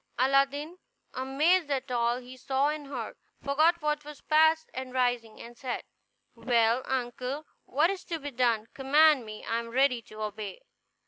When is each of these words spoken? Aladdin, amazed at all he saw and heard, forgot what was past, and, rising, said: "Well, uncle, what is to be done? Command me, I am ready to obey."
Aladdin, 0.17 0.79
amazed 1.13 1.69
at 1.69 1.91
all 1.91 2.17
he 2.17 2.35
saw 2.35 2.69
and 2.69 2.87
heard, 2.87 3.15
forgot 3.39 3.79
what 3.83 4.03
was 4.03 4.19
past, 4.19 4.71
and, 4.73 4.95
rising, 4.95 5.37
said: 5.53 5.83
"Well, 6.33 6.81
uncle, 6.87 7.45
what 7.65 7.91
is 7.91 8.03
to 8.05 8.17
be 8.17 8.31
done? 8.31 8.65
Command 8.73 9.27
me, 9.27 9.45
I 9.45 9.59
am 9.59 9.69
ready 9.69 10.01
to 10.01 10.23
obey." 10.23 10.63